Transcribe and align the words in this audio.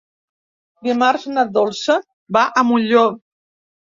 Dimarts 0.87 1.27
na 1.33 1.43
Dolça 1.59 1.97
va 2.37 2.43
a 2.61 2.63
Molló. 2.71 3.03